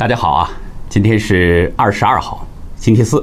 [0.00, 0.50] 大家好啊，
[0.88, 3.22] 今天是二十二号，星期四。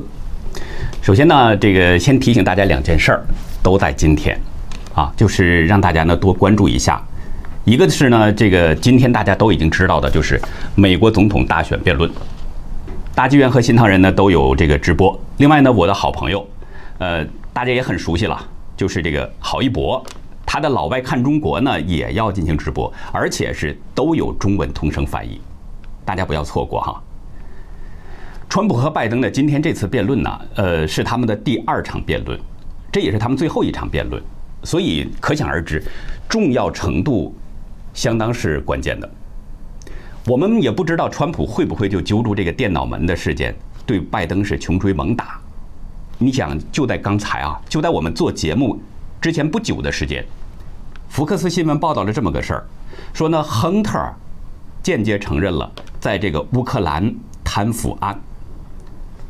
[1.01, 3.25] 首先呢，这个先提醒大家两件事儿，
[3.63, 4.39] 都在今天，
[4.93, 7.01] 啊，就是让大家呢多关注一下。
[7.65, 10.39] 一个是呢，这个今天大家都已经知道的，就是
[10.75, 12.07] 美国总统大选辩论，
[13.15, 15.19] 大纪元和新唐人呢都有这个直播。
[15.37, 16.47] 另外呢，我的好朋友，
[16.99, 18.39] 呃，大家也很熟悉了，
[18.75, 20.05] 就是这个郝一博，
[20.45, 25.41] 他的老外看中国呢也要进行直播，而且是都有中文同声翻译。
[26.07, 27.03] 大家不要错过哈！
[28.47, 32.39] 川普和拜登的今天这次辩论呢，呃，是他们的第二场辩论，
[32.89, 34.23] 这也是他们最后一场辩论，
[34.63, 35.83] 所以可想而知，
[36.29, 37.35] 重要程度
[37.93, 39.09] 相当是关键的。
[40.25, 43.53] 我们也不知道川普会不会就揪住这个电脑门的事件，
[43.85, 45.37] 对拜登是穷追猛打。
[46.17, 48.81] 你想，就在刚才啊，就在我们做节目
[49.19, 50.23] 之前不久的时间，
[51.09, 52.65] 福克斯新闻报道了这么个事儿，
[53.13, 53.99] 说呢，亨特
[54.81, 55.69] 间接承认了。
[55.99, 58.19] 在这个乌克兰贪腐案，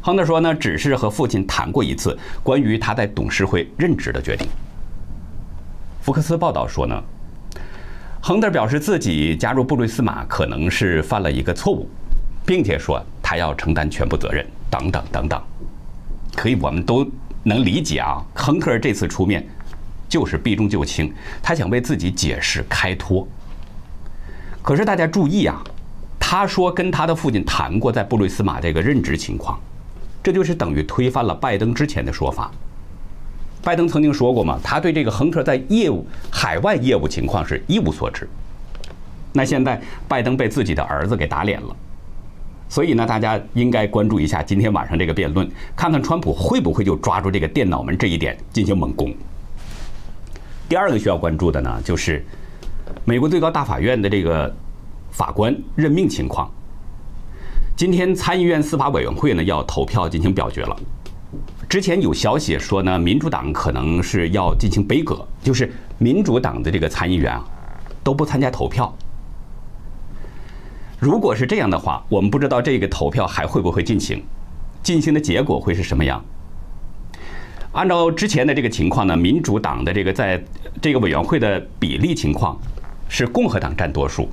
[0.01, 4.47] 亨特说呢，只是和父亲谈过一次关于他在董事会任职的决定。
[6.01, 7.03] 福克斯报道说呢，
[8.21, 11.89] 亨特表示自己加入布瑞斯马可能是犯了一个错误，
[12.45, 15.41] 并且说他要承担全部责任，等等等等。
[16.35, 17.09] 可以，我们都
[17.43, 19.47] 能理解啊，亨特这次出面
[20.09, 23.27] 就是避重就轻，他想为自己解释开脱。
[24.61, 25.63] 可是大家注意啊。
[26.29, 29.57] 他说跟他的父亲谈过在布瑞斯马这个任职情况，
[30.21, 32.51] 这就是等于推翻了拜登之前的说法。
[33.63, 38.27] 拜登曾经说过嘛，他对这个亨特在业务海外业务情况是一无所知。
[39.31, 41.73] 那现在拜登被自己的儿子给打脸了，
[42.67, 49.15] 所以呢，大家应该关注一下今天晚上这个辩论，看看川普会不会就抓住这个电脑门这一点进行猛攻。
[50.67, 52.21] 第二个需要关注的呢，就是
[53.05, 54.53] 美国最高大法院的这个。
[55.17, 56.47] 法官任命情况，
[57.75, 60.79] 今天参议院司法委员会呢要投票进行表决了。
[61.67, 67.43] 之前有消息说呢，民主党可能是要进行杯葛，就是民主党的这个参议员啊
[68.03, 68.95] 都不参加投票。
[70.99, 74.23] 如果是这样的话，我们不知道这个投票还会不会进行，
[74.83, 76.23] 进行的结果会是什么样。
[77.71, 80.39] 按照之前的这个情况呢，民主党的这个在
[80.79, 82.55] 这个委员会的比例情况
[83.09, 84.29] 是共和党占多数。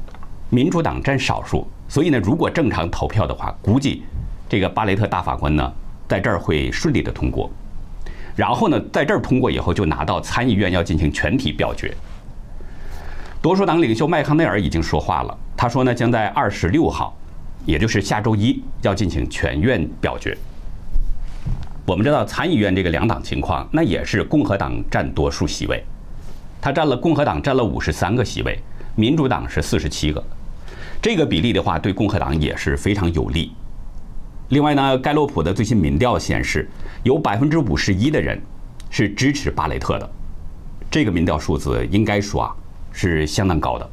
[0.50, 4.03] 民主党占少数，所以呢，如果正常投票的话，估计
[4.49, 5.72] 这个巴雷特大法官呢，
[6.09, 7.50] 在这儿会顺利的通过。
[8.37, 11.94] 然后呢，在这儿通过以后，就拿到参议院要进行全体表决。
[13.41, 17.16] 多数党领袖麦康奈尔已经说话了，他说呢，将在二十六号，
[17.66, 20.37] 也就是下周一要进行全院表决。
[21.87, 25.84] 我们知道参议院这个两党情况，那也是共和党占多数席位，
[26.61, 28.59] 他占了共和党占了五十三个席位，
[28.94, 30.22] 民主党是四十七个。
[31.03, 33.53] 这个比例的话，对共和党也是非常有利。
[34.49, 36.69] 另外呢，盖洛普的最新民调显示，
[37.03, 38.41] 有百分之五十一的人
[38.91, 40.10] 是支持巴雷特的。
[40.91, 42.55] 这个民调数字应该说啊
[42.93, 43.91] 是相当高的，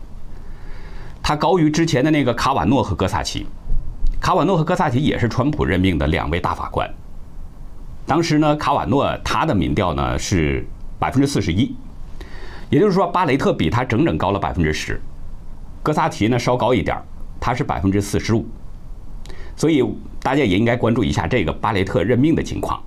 [1.23, 3.47] 它高于之前的那个卡瓦诺和戈萨奇。
[4.19, 6.87] 卡瓦诺和戈萨奇也是川普任命的两位大法官。
[8.05, 10.65] 当时呢，卡瓦诺他的民调呢是
[10.99, 11.75] 百分之四十一，
[12.71, 14.99] 也就是说巴雷特比他整整高了百分之十。
[15.83, 17.03] 哥萨提呢稍高一点儿，
[17.39, 18.45] 他是百分之四十五，
[19.57, 19.83] 所以
[20.23, 22.81] 大家也应该关注一下这个巴雷特任命的情况。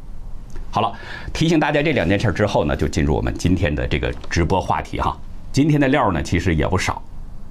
[0.70, 0.92] 好了，
[1.32, 5.16] 提醒大家这两件事之后呢，就进入我们今天的这个直播话题哈。
[5.52, 7.02] 今天的料呢其实也不少，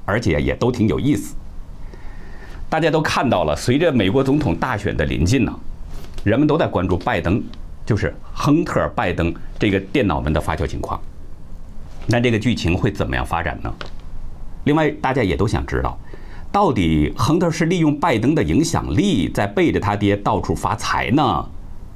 [0.04, 1.36] 而且也都挺有意思。
[2.68, 5.54] 大家都看到了，随着美国总统大选的临近呢，
[6.24, 7.42] 人们都在关注拜登，
[7.86, 11.00] 就是亨特拜登这个电脑门的发酵情况。
[12.06, 13.74] 那这个剧情会怎么样发展呢？
[14.66, 15.98] 另外，大家也都想知道，
[16.52, 21.46] 到底亨特是利用拜登的影响力在背着他爹到处发财呢，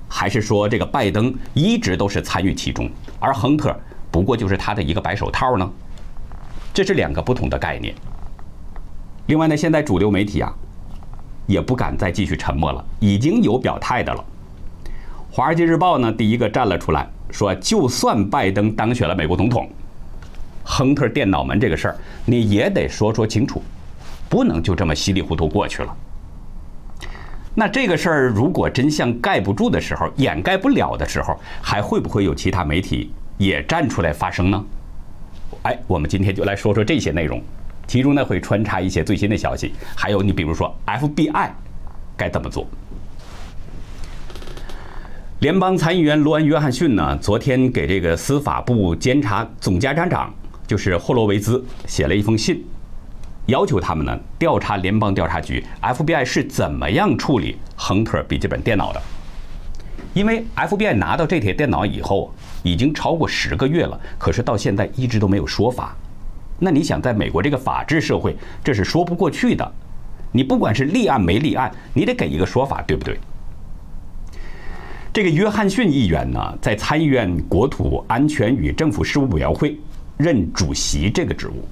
[0.08, 2.90] 还是说这个拜登一直都是参与其中，
[3.20, 3.78] 而亨特
[4.10, 5.70] 不过就是他的一个白手套呢？
[6.74, 7.94] 这是两个不同的概念。
[9.28, 10.54] 另外呢，现在主流媒体啊，
[11.46, 14.24] 也不敢再继续沉默了，已经有表态的了。
[15.30, 19.70] 《华尔街日报》呢，第一个站了出来，说就算拜登当选了美国总统。
[20.70, 23.64] 亨特电脑门这个事儿，你也得说说清楚，
[24.28, 25.96] 不能就这么稀里糊涂过去了。
[27.56, 34.64] 那这个事儿如果真相盖不住的时候，掩盖不了的时候，还会不会有其他媒体也站出来发声呢？
[35.64, 37.42] 哎，我们今天就来说说这些内容，
[37.88, 41.50] 其中呢会穿插一些最新的消息，还有你比如说 FBI
[42.18, 42.68] 该怎么做。
[45.40, 50.34] 联邦参议员罗恩·约翰逊呢，昨天给这个司法部监察总监察长。
[50.68, 52.64] 就是霍罗维兹写了一封信，
[53.46, 59.02] 要求他们呢调查联邦调查局 FBI 是怎么样处理亨特笔记本电脑的。
[60.14, 62.34] 因为 FBI 拿到这台电脑以后，
[62.64, 65.96] 已经超过十个月了，可是到现在一直都没有说法。
[66.60, 69.72] 那你想，在美国这个法治社会，这是说不过去的。
[70.32, 73.18] 你不管是立案没立案，你得给一个说法，对不对？
[75.14, 79.78] 这个约翰逊议员呢，在参议院国土安全与政府事务委员会
[80.18, 81.68] 任主席这个职务，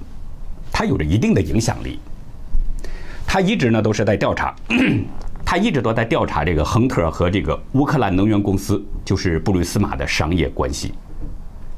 [0.72, 1.98] 他有着一定的影响力。
[3.26, 4.54] 他一直呢都是在调查。
[5.48, 10.92] 他一直都在调查这个亨特和这个乌克兰能源公司，就是布吕斯马的商业关系。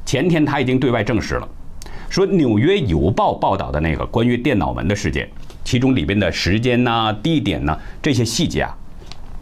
[0.05, 1.47] 前天他已经对外证实了，
[2.09, 5.29] 说《纽约邮报》报道的那个关于电脑门的事件，
[5.63, 8.75] 其中里边的时间呐、地点呐这些细节啊，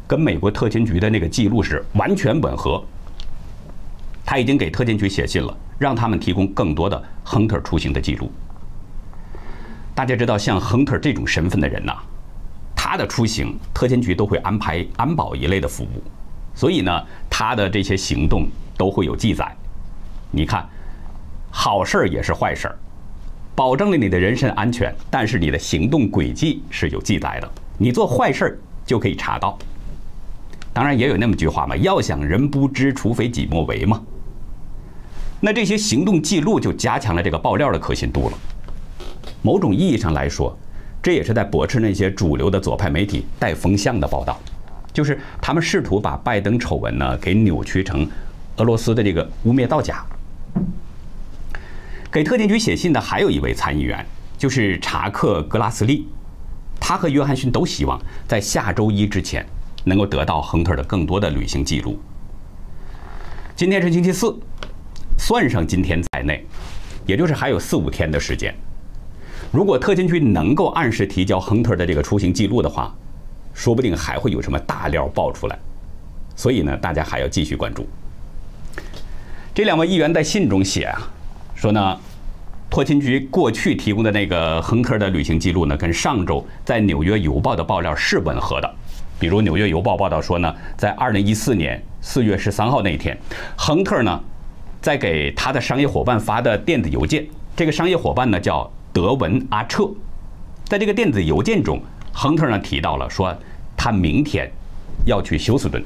[0.06, 2.84] 跟美国特勤局的那个记录是完全吻合。
[4.28, 8.30] 他已经给特勤局写信了，让他们提供更多的亨特出行的记录。
[9.96, 11.94] 大家知道，像亨特这种身份的人呐。
[12.76, 16.04] 他的出行，特勤局都会安排安保一类的服务，
[16.54, 16.92] 所以呢，
[17.30, 18.46] 他的这些行动
[18.78, 19.50] 都会有记载。
[20.30, 20.68] 你看，
[21.50, 22.78] 好事儿也是坏事儿，
[23.56, 27.50] 保证了你的人身安全，但是你的行动轨迹是有记载的。
[27.78, 29.58] 你做坏事儿就可以查到。
[30.74, 34.02] 当然也有那么句话嘛，要想人不知，除非己莫为嘛。
[35.40, 38.38] 那这些行动记录就加强了这个爆料的可信度了。
[39.42, 40.58] 某种意义上来说。
[41.00, 44.38] 这也是在驳斥那些主流的左派媒体带风向的报道，
[44.92, 48.06] 就是他们试图把拜登丑闻呢给扭曲成
[48.58, 50.04] 俄罗斯的这个污蔑造假。
[52.12, 54.06] 给特勤局写信的还有一位参议员，
[54.38, 56.10] 就是查克·格拉斯利，
[56.78, 57.98] 他和约翰逊都希望
[58.28, 59.46] 在下周一之前
[59.86, 61.98] 能够得到亨特的更多的旅行记录。
[63.56, 64.38] 今天是星期四，
[65.18, 66.46] 算上今天在内，
[67.06, 68.54] 也就是还有四五天的时间。
[69.52, 72.94] 如果特勤局能够按时提交亨特的这个出行记录的话，
[73.54, 75.58] 说不定还会有什么大料爆出来。
[76.36, 77.88] 所以呢，大家还要继续关注。
[79.56, 81.02] 这两位议员在信中写啊，
[81.56, 82.00] 说呢，
[82.70, 88.72] 特勤局过去提供的那个亨特的旅行记录呢，跟上周在《纽约邮报》的爆料是吻合的。
[89.18, 93.18] 比如《纽约邮报》报道说呢，在2014年4月13号那一天，
[93.58, 94.22] 亨特呢
[94.82, 97.26] 在给他的商业伙伴发的电子邮件，
[97.56, 98.70] 这个商业伙伴呢叫。
[98.94, 99.88] 德文阿彻，
[100.66, 101.80] 在这个电子邮件中，
[102.12, 103.32] 亨特呢提到了说，
[103.76, 104.52] 他明天
[105.06, 105.84] 要去休斯顿。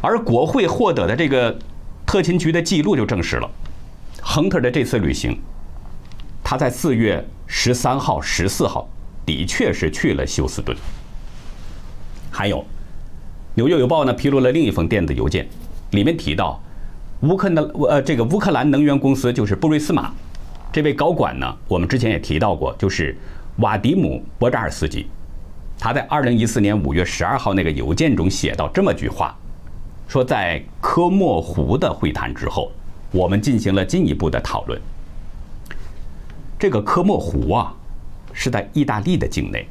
[0.00, 1.58] 而国会获得的这个
[2.06, 3.50] 特勤局的记录就证实了，
[4.22, 5.36] 亨特的这次旅行，
[6.44, 8.88] 他在四月十三号、十四号
[9.26, 10.76] 的确是去了休斯顿。
[12.30, 12.58] 还有，
[13.54, 15.48] 《纽约邮报》呢披露了另一封电子邮件，
[15.90, 16.62] 里面提到
[17.22, 20.10] 乌克兰呃这个乌克兰能源公司就是布瑞斯马。
[20.72, 23.16] 这位高管呢，我们之前也提到过，就是
[23.58, 25.06] 瓦迪姆·波扎尔斯基。
[25.78, 29.36] 他在二零一四年五月十二号那个邮件中写到这么句话：
[30.08, 32.72] 说在科莫湖的会谈之后，
[33.12, 34.80] 我们进行了进一步的讨论。
[36.58, 37.72] 这个科莫湖啊，
[38.32, 39.68] 是在意大利的境内。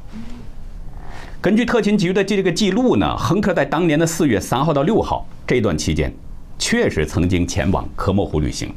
[1.41, 6.13] 根据特勤局的这个记录呢，亨特在当年的四月三号到六号这段期间，
[6.61, 8.71] 确实曾经前往科莫湖旅行。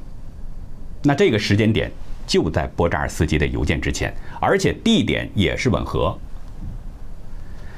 [1.02, 1.92] 那这个时间点。
[2.26, 4.10] 就在波扎尔斯基的邮件之前，
[4.40, 6.18] 而且地点也是吻合。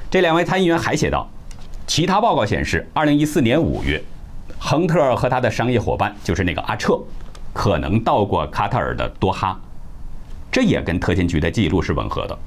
[0.08, 1.28] 这两位参议员还写道
[1.84, 4.00] ：“其他报告显示，二零一四年五月，
[4.56, 6.96] 亨特和他的商业伙伴，就是那个阿彻，
[7.52, 9.60] 可能到过卡塔尔的多哈，
[10.48, 12.38] 这也跟特勤局的记录是吻合的。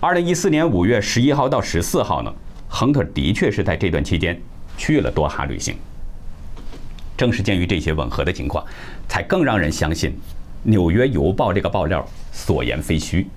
[0.00, 2.34] 二零一四年五月十一号到十四号呢，
[2.66, 4.40] 亨特的确是在这段期间
[4.78, 5.76] 去了多哈旅行。
[7.22, 8.66] 正是鉴于这些吻合的情况，
[9.08, 10.10] 才更让人相信。”
[10.62, 13.28] 《纽约邮报》这个爆料所言非虚，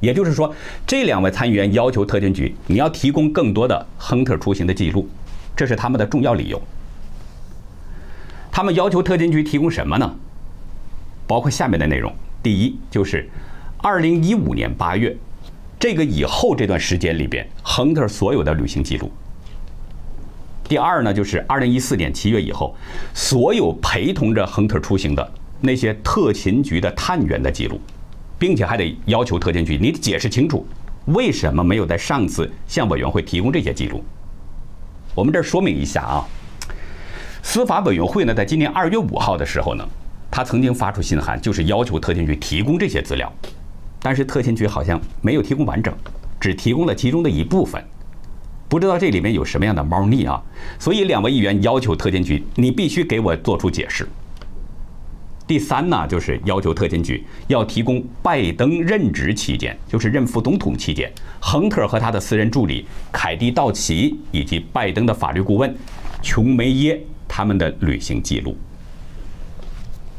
[0.00, 0.52] 也就是说，
[0.84, 5.08] 这两位参议员要求特勤局你要提供更多的亨特出行的记录，
[5.54, 6.60] 这是他们的重要理由。
[8.50, 10.12] 他们要求特勤局提供什么呢？
[11.28, 13.28] 包括下面的内容：第一，就是
[13.82, 15.16] 2015年8月
[15.78, 19.08] 这个以后这段时间里边，亨特所有的旅行记录；
[20.70, 22.72] 第二呢，就是2014年7月以后
[23.12, 25.32] 所有陪同着亨特出行的。
[25.60, 27.80] 那些特勤局的探员的记录，
[28.38, 30.64] 并且还得要求特勤局，你解释清楚，
[31.06, 34.00] 为什么没有在上次向委员会提供这些记录？
[35.12, 36.24] 我们这儿说明一下啊，
[37.42, 39.84] 司法委员会呢，在今年二月五号的时候呢，
[40.30, 43.30] 他曾经发出信函，就是要求特勤局提供这些资料，
[44.00, 45.92] 但是特勤局好像没有提供完整，
[46.38, 47.84] 只提供了其中的一部分，
[48.70, 50.40] 不知道这里面有什么样的猫腻啊？
[50.78, 54.08] 所以两位议员要求特勤局，你必须给我做出解释。
[55.44, 61.10] 第三呢，就是要求特勤局要提供拜登任职期间，就是任副总统期间，
[61.40, 65.74] 亨特和他的私人助理凯蒂·道奇以及拜登的法律顾问
[66.22, 68.56] 琼梅耶他们的旅行记录。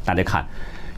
[0.04, 0.46] 大家看，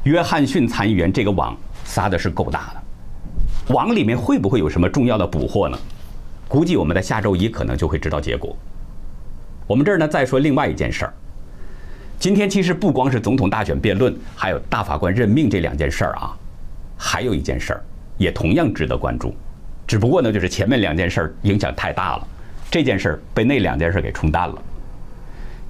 [0.02, 5.78] 约翰逊参议员这个网撒的是够大的，网里面会不会有什么重要的捕获呢？
[6.48, 8.56] 估计我们在下周一可能就会知道结果。
[9.66, 11.14] 我们这儿呢，再说另外一件事儿。
[12.18, 16.36] 今天其实不光是总统大选辩论，还有大法官任命这两件事儿啊，
[16.96, 17.82] 还有一件事儿
[18.16, 19.34] 也同样值得关注，
[19.86, 22.28] 只不过呢，就是前面两件事儿影响太大了，
[22.70, 24.62] 这件事儿被那两件事给冲淡了。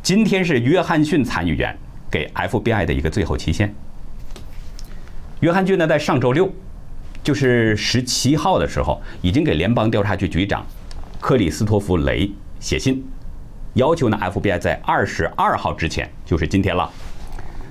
[0.03, 1.75] 今天是约翰逊参议员
[2.11, 3.75] 给 FBI 的一个最后期限。
[5.41, 6.53] 约翰逊呢，在上周六，
[7.25, 10.65] 就是十七号的时候，已经给联邦调查局局长
[11.21, 13.03] 克里斯托弗雷写信。
[13.73, 16.89] 要求呢，FBI 在二十二号之前，就是今天了，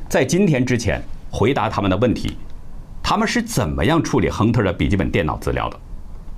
[0.10, 1.00] 在今天之前
[1.32, 2.36] 回答他们的问题。
[3.04, 5.80] 他们是怎么样处理亨特的笔记本电脑资料的？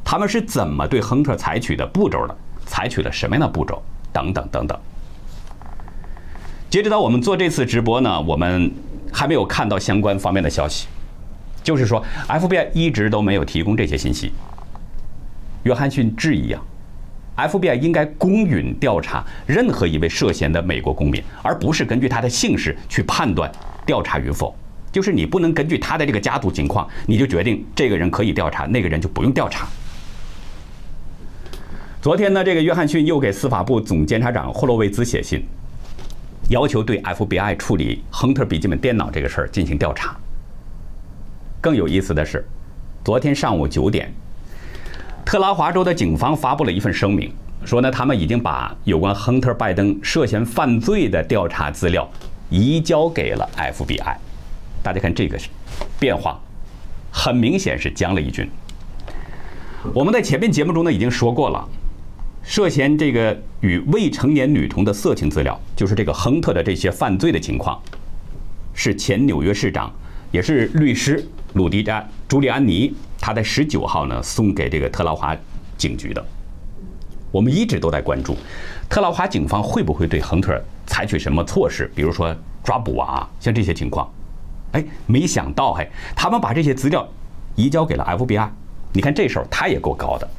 [0.03, 2.35] 他们是怎么对亨特采取的步骤的？
[2.65, 3.81] 采取了什么样的步骤？
[4.11, 4.77] 等等等等。
[6.69, 8.69] 截止到我们做这次直播呢，我们
[9.13, 10.87] 还没有看到相关方面的消息，
[11.65, 14.31] 就是说 FBI 一直都没有提供这些信息。
[15.63, 16.63] 约翰逊质疑啊。
[17.37, 23.51] FBI 应该公允调查任何一位涉嫌的美国公民，而不是根据他的姓氏去判断
[23.85, 24.55] 调查与否。
[24.89, 29.67] 就是你不能根据他的这个家族情况，你就决定这个人可以调查，那个人就不用调查。
[32.01, 35.45] 昨天呢，这个约翰逊又给司法部总监察长霍洛维兹写信，
[36.47, 40.15] 要求对 FBI 处理亨特笔记本电脑这个事儿进行调查。
[41.65, 42.45] 更有意思的是，
[43.03, 44.13] 昨天上午九点。
[45.25, 47.33] 特拉华州的警方发布了一份声明，
[47.65, 52.07] 说呢，他们已经把有关亨特·拜登涉嫌犯罪的调查资料
[52.51, 54.15] 移交给了 FBI。
[54.83, 55.39] 大家看这个
[55.99, 56.39] 变化，
[57.09, 58.47] 很明显是将了一军。
[59.91, 61.67] 我们在前面节目中呢已经说过了，
[62.43, 67.81] 涉嫌这个与未成年女童的色情资料，就是这个亨特的这些犯罪的情况，
[68.75, 69.91] 是前纽约市长，
[70.31, 72.93] 也是律师鲁迪加·朱利安尼。
[73.17, 75.35] 他在十九号呢送给这个特劳华
[75.77, 76.23] 警局的，
[77.31, 78.37] 我们一直都在关注，
[78.87, 84.07] 特劳华警方会不会对亨特采取什么措施，比如说抓捕啊，像这些情况。
[84.73, 87.07] 哎，没想到嘿，他们把这些资料
[87.55, 88.47] 移交给了 FBI。
[88.93, 90.29] 你看这时候他也够高的。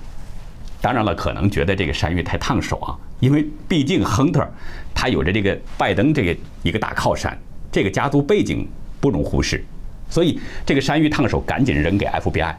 [0.81, 4.47] 当然了，可能觉得这个山芋太烫手啊，因为毕竟亨特
[4.95, 7.37] 他有着这个拜登这个一个大靠山，
[7.73, 8.69] 这个家族背景
[9.01, 9.65] 不容忽视。
[10.09, 12.55] 所以，这个山芋烫手，赶紧扔给 FBI。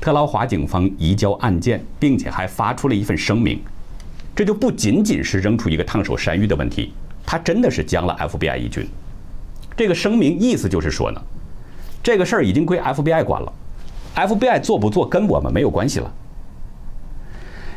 [0.00, 3.60] 特劳华警方移交案件，并且还发出了一份声明，
[4.34, 6.92] 这就不仅仅是扔出一个烫手山芋的问题，
[7.26, 8.88] 他真的是将了 FBI 一军。
[9.76, 11.20] 这个声明意思就是说呢，
[12.02, 13.52] 这个事儿已经归 FBI 管了
[14.14, 16.10] ，FBI 做不做跟我们没有关系了。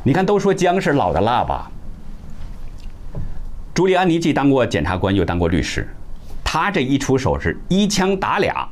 [0.03, 1.69] 你看，都说姜是老的辣吧？
[3.73, 5.87] 朱利安尼既当过检察官，又当过律师。
[6.53, 8.67] 他这一出手是一枪打俩，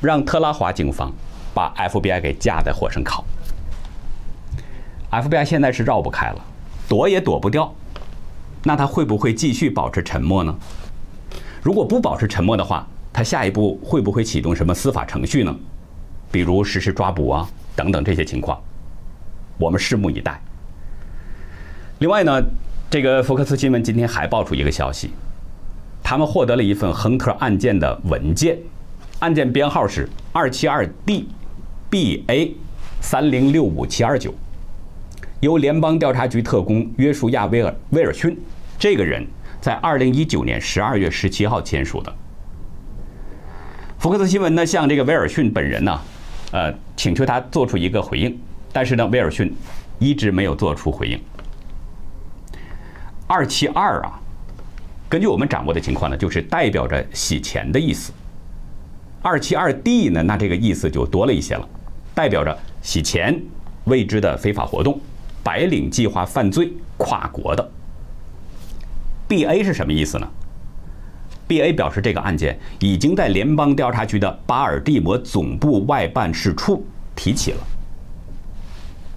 [0.00, 1.12] 让特拉华警方
[1.52, 3.22] 把 FBI 给架在火上烤。
[5.10, 6.42] FBI 现在是绕不开了，
[6.88, 7.70] 躲也躲不掉。
[8.62, 10.58] 那他会不会继续保持沉默呢？
[11.60, 15.54] 如果不保持沉默的话，他下一步会不会启动什么司法程序呢？
[16.32, 18.58] 比如实施抓捕啊等等这些情况，
[19.58, 20.40] 我们拭目以待。
[21.98, 22.42] 另外呢，
[22.88, 25.10] 这个福克斯新闻今天还爆出一个消息。
[26.08, 28.56] 他们获得了一份亨特案件的文件，
[29.18, 31.28] 案件编号是二七二 D
[31.90, 32.54] B A
[33.02, 34.32] 三零六五七二九，
[35.40, 38.34] 由联邦调查局特工约书亚·威尔威尔逊
[38.78, 39.22] 这个人
[39.60, 42.10] 在二零一九年十二月十七号签署的。
[43.98, 46.00] 福克斯新闻呢向这个威尔逊本人呢，
[46.52, 48.34] 呃，请求他做出一个回应，
[48.72, 49.54] 但是呢，威尔逊
[49.98, 51.20] 一直没有做出回应。
[53.26, 54.18] 二七二啊。
[55.08, 58.12] 根据我们掌握的情况呢，就是代表着洗钱的意思。
[59.22, 61.66] 二七二 D 呢，那这个意思就多了一些了，
[62.14, 63.40] 代表着洗钱、
[63.84, 65.00] 未知的非法活动、
[65.42, 67.70] 白领计划犯罪、跨国的。
[69.28, 70.28] BA 是什么意思呢
[71.48, 76.84] ？BA 表示这个案件已经在联邦调查局的巴尔的摩总部外办事处
[77.16, 77.58] 提起了。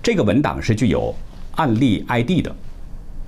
[0.02, 1.14] 这个文档是具有
[1.58, 2.56] 案例 ID 的。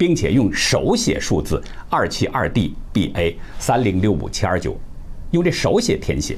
[0.04, 4.78] 并且用手写数字二七二 D B A 三零六五七二九，
[5.32, 6.38] 用这手写填写，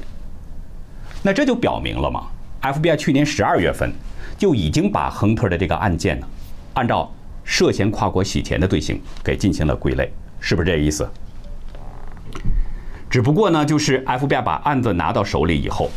[1.20, 2.28] 那这就表明了嘛
[2.62, 3.92] ？FBI 去年十二月份
[4.38, 6.28] 就已经把亨特的这个案件呢，
[6.74, 11.04] 按照涉嫌跨国洗钱的罪行给进行了归类，是不是这意思？
[13.10, 15.90] 只不过呢，就是 FBI 把案子拿到手里以后，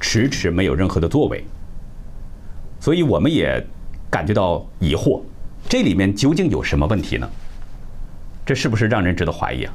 [0.00, 1.44] 迟迟没有任何的作为，
[2.80, 3.64] 所以我们也
[4.10, 5.20] 感觉到疑惑，
[5.68, 7.28] 这里面究竟有什么问题呢？
[8.44, 9.72] 这是不是让人值得怀疑啊？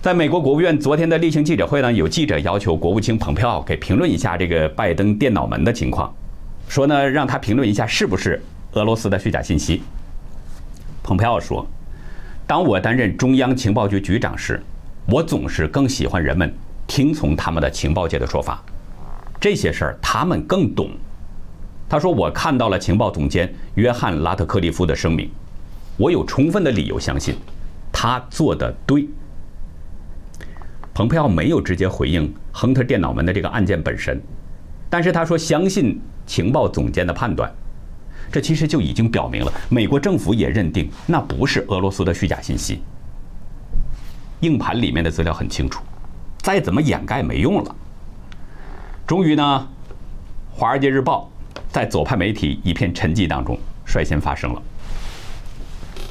[0.00, 6.14] 在美国国务院昨天的例行记者会呢，有记者要求国务卿蓬佩奥给评论一下这个拜登电脑门的情况，
[6.68, 8.40] 说呢让他评论一下是不是
[8.72, 9.82] 俄罗斯的虚假信息。
[11.02, 11.66] 蓬佩奥说
[12.46, 14.62] ：“当我担任中央情报局局长时。”
[15.10, 16.54] 我总是更喜欢人们
[16.86, 18.62] 听从他们的情报界的说法，
[19.40, 20.90] 这些事儿他们更懂。
[21.88, 25.30] 他说：“我看到了情报总监约翰·拉特克利夫的声明，
[25.96, 27.34] 我有充分的理由相信
[27.90, 29.08] 他做的对。”
[30.92, 34.20] 蓬佩奥没有直接回应亨特电脑门的这个案件本身，
[34.90, 37.50] 但是他说相信情报总监的判断，
[38.32, 42.82] 这其实就已经表明了美国政府也认定那不是俄罗斯的虚假信息。
[44.40, 45.82] 硬盘里面的资料很清楚，
[46.38, 47.74] 再怎么掩盖没用了。
[49.06, 49.68] 终于呢，
[50.58, 51.30] 《华尔街日报》
[51.70, 54.62] 在左派媒体一片沉寂当中率先发声了。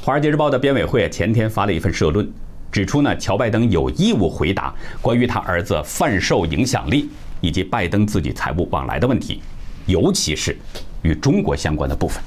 [0.04, 2.30] 《华尔街日报》的编委会前天发了一份社论，
[2.72, 7.10] 指出呢，乔拜登有义务回答关于他儿子贩售影响力
[7.40, 9.42] 以及拜登自己财务往来的问题，
[9.86, 10.56] 尤其是
[11.02, 12.22] 与中国相关的部分。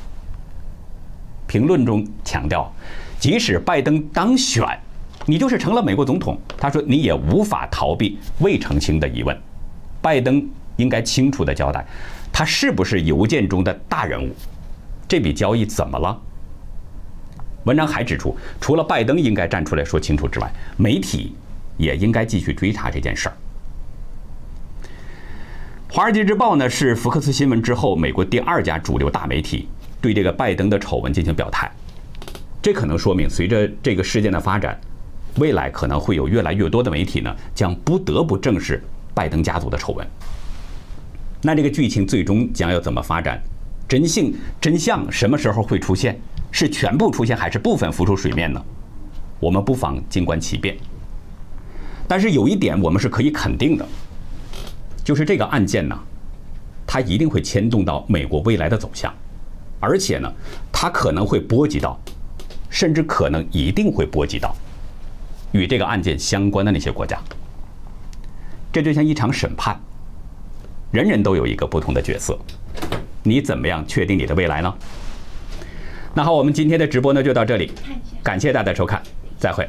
[1.47, 2.71] 评论中强调，
[3.19, 4.63] 即使拜登当选。
[5.27, 9.39] 你就是成了美国总统，他说你也无法逃避未澄清的疑问。
[10.01, 10.43] 拜登
[10.77, 11.85] 应该清楚地交代，
[12.31, 14.33] 他是不是邮件中的大人物？
[15.07, 16.19] 这笔交易怎么了？
[17.65, 21.35] 文章还指出，除了拜登应该站出来说清楚之外，媒体
[21.77, 23.35] 也应该继续追查这件事儿。
[25.93, 29.67] 《华尔街日报》呢是福克斯新闻之后美国第二家主流大媒体，
[29.99, 31.69] 对这个拜登的丑闻进行表态。
[32.61, 34.79] 这可能说明，随着这个事件的发展。
[35.37, 40.07] 未来可能会有越来越多的媒体呢，将不得不正视拜登家族的丑闻。
[41.41, 43.41] 那这个剧情最终将要怎么发展？
[43.87, 46.19] 真性真相什么时候会出现？
[46.51, 48.61] 是全部出现还是部分浮出水面呢？
[49.39, 50.77] 我们不妨静观其变。
[52.07, 53.87] 但是有一点我们是可以肯定的，
[55.03, 55.97] 就是这个案件呢，
[56.85, 59.13] 它一定会牵动到美国未来的走向，
[59.79, 60.29] 而且呢，
[60.71, 61.97] 它可能会波及到，
[62.69, 64.53] 甚至可能一定会波及到。
[65.53, 67.17] 与这个案件相关的那些国家，
[68.73, 69.79] 这就像一场审判，
[70.91, 72.37] 人人都有一个不同的角色，
[73.23, 74.73] 你怎么样确定你的未来呢？
[76.13, 77.71] 那好，我们今天的直播呢就到这里，
[78.21, 79.01] 感谢大家收看，
[79.39, 79.65] 再会。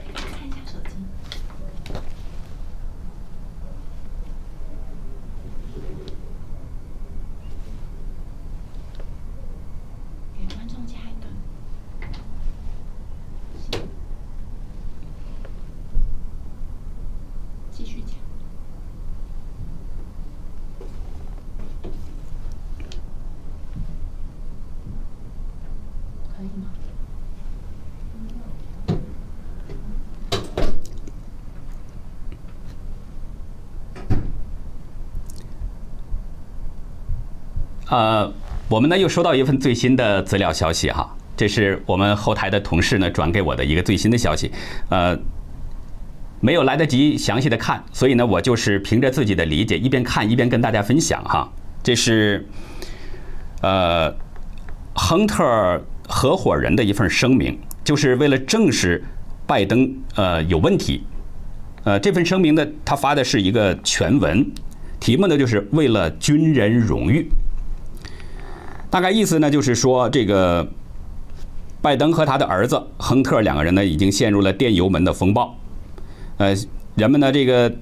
[37.93, 38.33] 呃，
[38.71, 44.51] 我们呢又收到一份最新的资料消息哈，这是我们后台的同事呢转给我的一个最新的消息，
[44.89, 45.15] 呃，
[46.41, 51.47] 没有来得及详细的看，所以呢我就是凭着自己的理解一边看一边跟大家分享哈。
[51.83, 52.49] 这是
[53.61, 54.11] 呃
[54.95, 59.05] 亨特合伙人的一份声明，就是为了证实
[59.47, 61.05] 拜登呃有问题，
[61.85, 64.51] 呃这份声明呢他发的是一个全文，
[64.99, 67.29] 题目呢就是为了军人荣誉。
[68.93, 70.69] 大概意思呢，就是说这个
[71.81, 75.57] 拜登和他的儿子亨特两个人呢，已经陷入了电邮门的风暴。
[76.37, 76.55] 呃，
[76.95, 77.75] 人们呢这个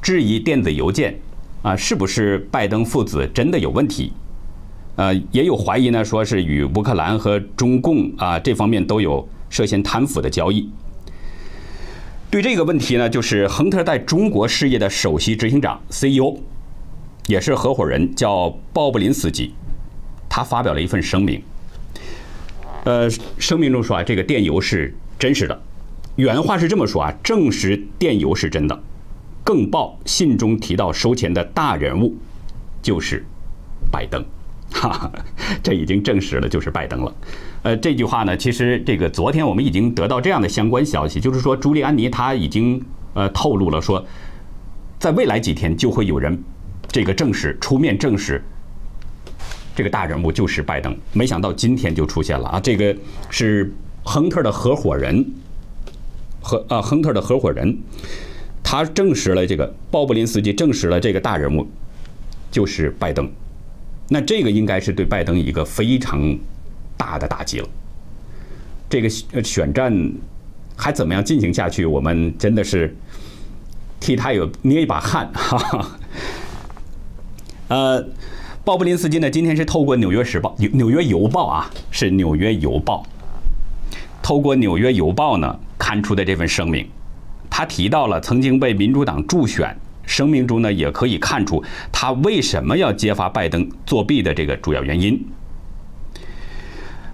[0.00, 1.20] 质疑电子邮件
[1.60, 4.14] 啊，是不是拜登父子真的有问题？
[4.96, 10.70] 呃，也有怀疑呢，说是与乌克兰和中共啊这方面都有涉嫌贪腐的交易。
[12.30, 16.38] 对这个问题呢，就是亨特在中国事业的首席执行长 CEO，
[17.26, 19.52] 也是合伙人，叫鲍布林斯基。
[20.34, 21.40] 他发表了一份声明，
[22.82, 25.62] 呃，声明中说啊，这个电邮是真实的，
[26.16, 28.82] 原话是这么说啊，证实电邮是真的。
[29.44, 32.16] 更报信中提到收钱的大人物
[32.82, 33.24] 就是
[33.92, 34.24] 拜登，
[34.72, 35.12] 哈哈，
[35.62, 37.14] 这已经证实了就是拜登了。
[37.62, 44.04] 呃，这句话呢，其实这个昨天我们已经得到这样的相关消息，就是说朱利安尼他已经呃透露了说，
[44.98, 46.42] 在未来几天就会有人
[46.88, 48.42] 这个证实出面证实。
[49.74, 52.60] 这个大人物就是拜登，没想到今天就出现了啊！
[52.60, 52.96] 这个
[53.28, 53.72] 是
[54.04, 55.24] 亨特的合伙人，
[56.40, 57.76] 和啊亨特的合伙人，
[58.62, 61.66] 他证实了这个鲍布林斯基证实了这个大人物
[62.50, 63.28] 就是拜登。
[64.08, 66.38] 那这个应该是对拜登一个非常
[66.96, 67.68] 大的打击了。
[68.88, 70.12] 这个选战
[70.76, 71.84] 还怎么样进行下去？
[71.84, 72.94] 我们真的是
[73.98, 75.98] 替他有捏一把汗，哈哈。
[77.68, 78.06] 呃，
[78.64, 83.04] 鲍布林斯基呢，今天是透过《纽约时报》《纽纽约邮报》啊，是《纽约邮报》，
[84.22, 86.88] 透过《纽约邮报》呢刊出的这份声明，
[87.50, 95.22] 他提到了曾经被民主党助选，声明中呢也可以看出他为什么要揭发拜登作弊的这个主要原因。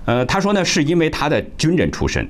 [0.04, 2.28] 呃，他说呢，是因为他的军人出身，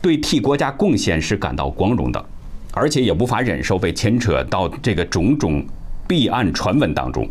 [0.00, 2.24] 对替国家贡献是感到光荣的，
[2.72, 5.62] 而且也无法忍受被牵扯到这个种种。
[6.08, 7.26] 弊案传闻当中，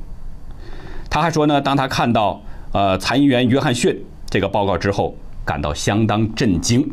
[1.12, 6.90] 他还说呢，当他看到呃参议员约翰逊这个报告之后，感到相当震惊，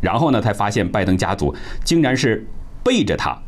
[0.00, 2.46] 然后呢，才发现拜登家族竟然是
[2.82, 3.38] 背着他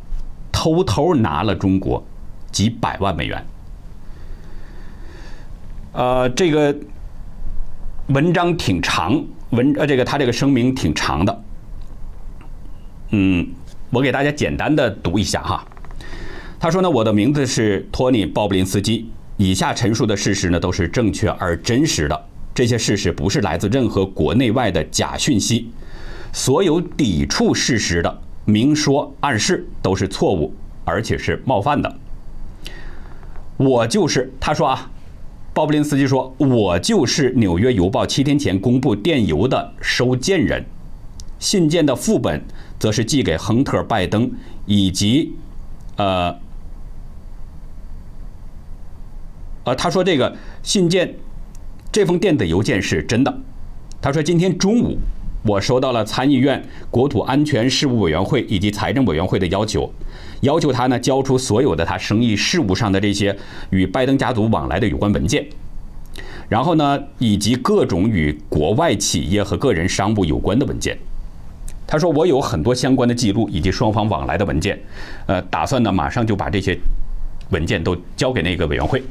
[0.51, 2.05] 偷偷拿了中国
[2.51, 3.43] 几百万美元。
[5.93, 6.75] 呃，这个
[8.09, 11.43] 文章挺长，文呃这个他这个声明挺长的，
[13.09, 13.47] 嗯，
[13.89, 15.65] 我给大家简单的读一下哈。
[16.59, 19.09] 他说呢，我的名字是托尼·鲍布林斯基。
[19.37, 22.25] 以下陈述的事实呢，都是正确而真实的。
[22.53, 25.71] 这些事实不是来自任何国内外的假讯息。
[26.31, 30.53] 所有抵触事实的明说暗示都是错误，
[30.85, 31.95] 而且是冒犯的。
[33.57, 34.91] 我就是他说啊，
[35.53, 40.63] 鲍布林斯基说，我就是《纽约邮报》七天前公布电邮的收件人。
[41.39, 42.41] 信件的副本
[42.77, 44.31] 则是寄给亨特·拜登
[44.67, 45.33] 以及
[45.97, 46.42] 呃。
[49.63, 51.15] 呃，他说这个信件，
[51.91, 53.33] 这封电子邮件是真的。
[54.01, 54.97] 他说今天中午
[55.45, 59.89] 我收到了参议院国土安全事务委员会以及财政委员会的要求，
[60.41, 63.37] 要求他呢交出所有的他生意事务上的这些
[63.69, 65.45] 与拜登家族往来的有关文件，
[66.49, 70.97] 然后呢以及各种与国外企业和个人商务有关的文件。
[71.87, 74.77] 他说我有很多相关的记录以及双方往来的文件，
[75.27, 76.77] 呃，打算呢马上就把这些
[77.51, 79.01] 文件都交给那个委员会。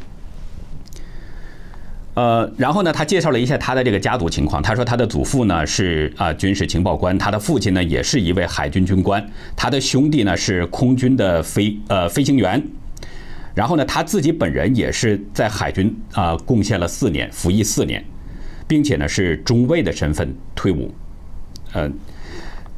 [2.14, 4.62] 呃，然后呢，他介绍了一下他的这个家族情况。
[4.62, 12.62] 他说他的祖父呢是啊军事情报官，他的父亲呢也是一位海军军官，他的兄弟呢是空军的飞呃飞行员，
[13.54, 18.04] 然后呢他自己本人也是在海军啊贡献了四年，服役四年，
[18.68, 20.94] 并且呢是中尉的身份退伍。
[21.72, 21.90] 呃，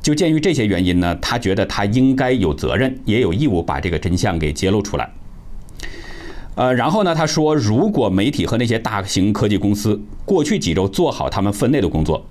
[0.01, 5.11] 就鉴于这些原因呢，他觉得他应该有责任，也有义务把这个真相给揭露出来。
[6.57, 7.13] 呃，然后呢？
[7.13, 12.25] 他说，如果媒体和那些大型科技公司过去几周做好他们分内的工作，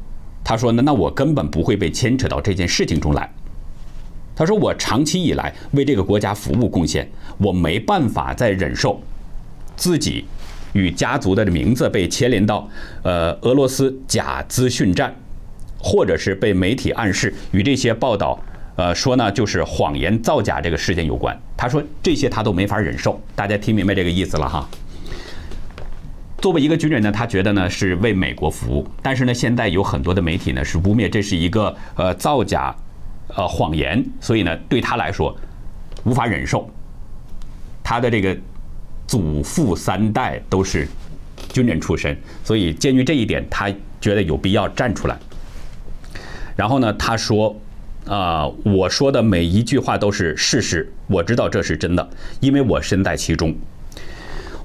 [0.46, 3.30] 他说呢，那我根本不会被牵扯到这件事情中来。
[4.34, 9.02] 他说，我长期以来为这个国家服务贡献，我没办法再忍受
[9.76, 10.24] 自己
[10.72, 12.70] 与家族的名字被牵连到
[13.04, 15.14] 呃俄罗斯假资讯战，
[15.78, 18.40] 或者是被媒体暗示与这些报道。
[18.76, 21.40] 呃，说呢，就是谎言造假这个事件有关。
[21.56, 24.68] 他说这些他都没法忍受，大家听明白这个意思了哈。
[26.40, 32.76] 作为一个军人呢，他觉得呢是为美国服务，但是呢，现在有很多的媒体呢是污蔑这是一个呃造假，
[33.36, 35.38] 呃谎言，所以呢对他来说
[36.04, 36.68] 无法忍受。
[37.84, 38.36] 他的这个
[39.06, 40.88] 祖父三代都是
[41.50, 43.70] 军人出身，所以鉴于这一点，他
[44.02, 45.16] 觉得有必要站出来。
[46.56, 47.56] 然后呢，他说。
[48.06, 52.10] 啊，我说的每一句话都是事实，我知道这是真的，
[52.42, 53.56] 因为我身在其中。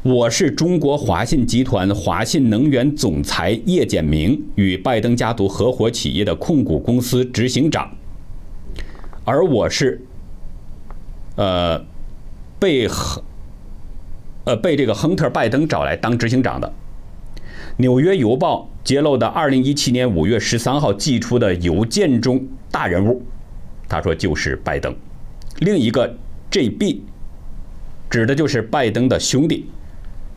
[0.02, 7.90] 我是中国华信集团华信能源总裁叶简明与拜登家族合伙企业的控股公司执行长，
[9.24, 10.00] 而我是，
[11.36, 11.84] 呃，
[12.58, 13.22] 被亨，
[14.44, 16.72] 呃，被这个亨特·拜登找来当执行长的。
[17.76, 23.22] 纽约邮报揭露的2017年5月13号寄出的邮件中大人物，
[23.88, 24.94] 他说就是拜登。
[25.60, 26.16] 另一个
[26.50, 27.04] J.B.
[28.08, 29.68] 指的就是拜登的兄弟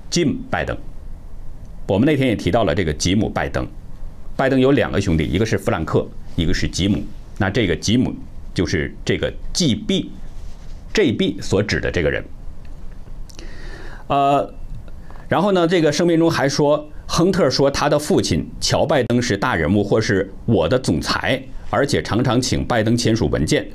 [0.10, 0.78] 吉姆·拜登。
[1.88, 3.68] 我们那天也提到了这个吉姆·拜登。
[4.36, 7.04] 拜登有两个兄弟，一个是弗兰克，一个是吉姆。
[7.38, 8.14] 那这个吉姆
[8.54, 10.12] 就是这个 G.B.
[10.94, 11.40] J.B.
[11.42, 12.24] 所指的这个人。
[14.08, 14.54] 呃，
[15.30, 16.88] 然后呢，这个声明中还说。
[17.14, 23.66] 亨特说，他的父亲乔拜登是大人物，或是我的总裁，而且常常请拜登签署文件，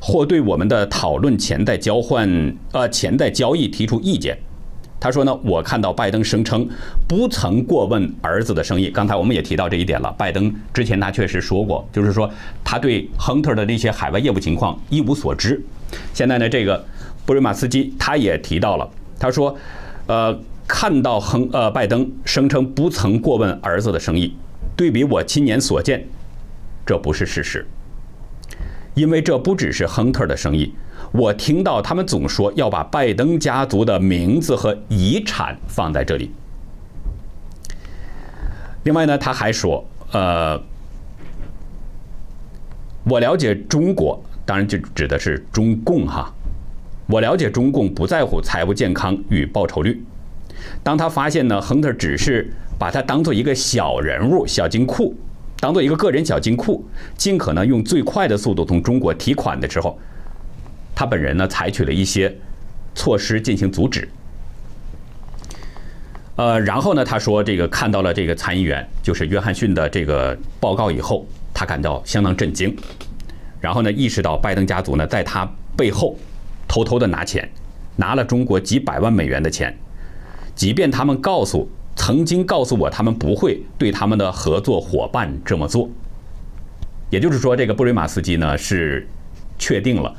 [0.00, 2.28] 或对我们的讨论潜在交换、
[2.72, 4.36] 呃潜在交易提出意见。
[4.98, 6.68] 他说呢，我看到拜登声称
[7.08, 8.88] 不曾过问儿子的生意。
[8.88, 10.14] 刚才我们也提到这一点了。
[10.16, 12.30] 拜登之前他确实说过，就是说
[12.64, 15.60] 他对亨特的那些海外业务情况一无所知。
[16.14, 16.84] 现在呢，这个
[17.26, 18.88] 布瑞马斯基他也提到了，
[19.18, 19.56] 他说，
[20.06, 20.38] 呃，
[20.68, 24.32] 看到亨呃拜登声称不曾过问儿子的生意，
[24.76, 26.06] 对比我亲眼所见，
[26.84, 27.66] 这不是事实，
[28.94, 30.74] 因为这不只是亨特的生意，
[31.12, 36.30] 我听到他们总说要把拜登家族的名字和遗产放在这里。
[38.84, 40.60] 另外呢，他还说，呃，
[43.04, 46.32] 我了解中国，当然就指的是中共哈。
[47.06, 50.02] 我了解中共不在乎财务健康与报酬率。
[50.82, 55.14] 当他发现呢，亨特只是把他当做一个小人物、小金库，
[55.62, 56.84] 当做一个个人小金库，
[57.16, 59.96] 尽可能用最快的速度从中国提款的时候，
[60.92, 62.36] 他本人呢采取了一些
[62.96, 64.08] 措施进行阻止。
[66.34, 72.76] 呃，然后呢，他说这个看到了这个参议员就是约翰逊的这个报告以后，他感到相当震惊。
[73.60, 76.18] 然后呢，意识到拜登家族呢在他背后
[76.66, 77.48] 偷偷的拿钱，
[77.94, 79.78] 拿了中国几百万美元的钱，
[80.56, 85.88] 即便他们告诉曾经告诉我他们不会对他们的合作伙伴这么做。
[87.10, 89.06] 也就是说，这个布瑞马斯基呢是
[89.58, 90.14] 确定了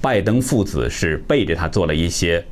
[0.00, 2.44] 拜登父子是背着他做了一些。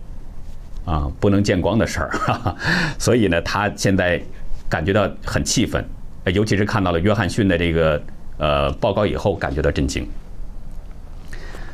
[0.87, 2.57] 啊，不能见光的事儿，
[3.01, 4.23] 所以呢，他现在
[4.69, 5.83] 感觉到很气愤，
[6.27, 8.03] 尤其是看到了约翰逊的这个
[8.37, 10.07] 呃报告以后，感觉到震惊。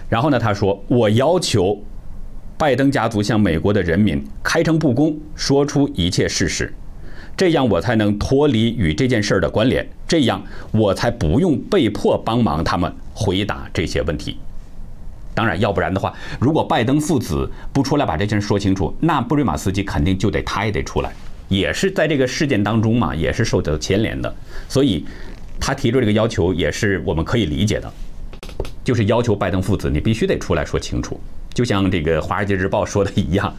[0.09, 1.77] 然后呢，他说：“我要求
[2.57, 6.73] 拜登家族向美国的人民开诚布公，说出一切事实，
[7.41, 14.37] 这样我才能脱离与这件事儿的关联，这样我才不用被迫帮忙他们回答这些问题。”
[15.33, 21.11] 当然，要不然的话，如果拜登父子不出来把这件事说清楚，那布瑞马斯基肯定就得他也得出来，
[21.49, 24.31] 也是在这个事件当中嘛，也是受到牵连的。
[24.69, 25.07] 所以，
[25.59, 27.91] 他提出这个要求也是我们可以理解的，
[28.85, 31.19] 就是要求拜登父子你必须得出来说清楚。
[31.55, 33.57] 就像这个《华尔街日报》说的一样，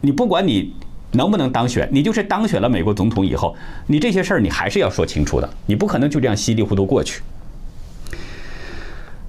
[0.00, 0.72] 你不管你
[1.12, 7.22] 能不能当选，你就是当选了美国总统以后，你这些事儿你还是要说清楚的，你不可能就这样稀里糊涂过去。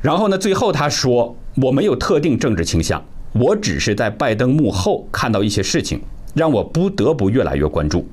[0.02, 1.36] 然后呢，最后他说。
[1.56, 6.00] 我没有特定政治倾向，我只是在拜登幕后看到一些事情，
[6.34, 8.08] 让我不得不越来越关注。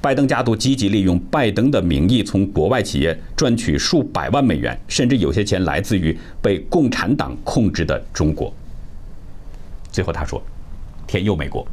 [0.00, 8.52] 拜登家族积极利用拜登的名义从国外企业赚取数百万美元，甚至有些钱来自于被共产党控制的中国。
[9.92, 10.42] 最后他说
[11.06, 11.64] ：“天佑美国。”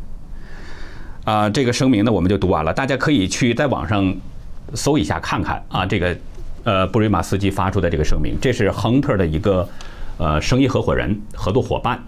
[1.23, 4.15] 啊，这个声明呢，我们就读完了，大家可以去在网上
[4.73, 5.85] 搜一下看看啊。
[5.85, 6.17] 这个
[6.63, 9.67] 呃，布瑞马斯基发出的这个声明，这是亨特的一个。
[10.19, 11.99] 呃，生意合伙人、合作伙伴，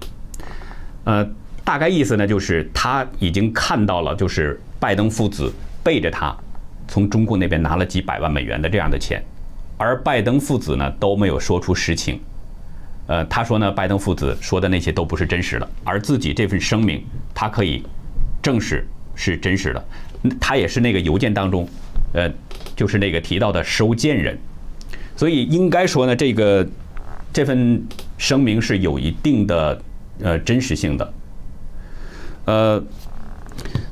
[1.06, 1.28] 呃，
[1.64, 5.52] 大概意思呢，就是他已经看到了，就是拜登父子
[5.84, 6.34] 背着他
[6.88, 9.22] 从中国那边拿了几百万美元的这样的钱，
[9.76, 12.22] 而拜登父子呢都没有说出实情。
[13.08, 17.84] 呃，他说呢，拜登父子说的那些都不是真实的，而自己这份声明，他可以
[18.40, 19.86] 证实是真实的。
[20.40, 21.68] 他也是那个邮件当中，
[22.14, 22.32] 呃，
[22.76, 24.38] 就是那个提到的收件人，
[25.16, 26.68] 所以应该说呢，这个。
[27.34, 27.86] 这份
[28.18, 29.82] 声明是有一定的
[30.22, 31.14] 呃真实性的，
[32.46, 32.82] 呃，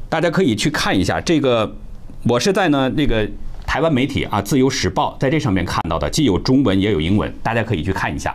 [0.08, 1.76] 大家可以去看一下这个。
[2.26, 3.30] 我是在呢那个
[3.68, 8.34] 台湾媒体啊《自由时报》在这上面看到的，既有中文也有英文，大家可以去看一下。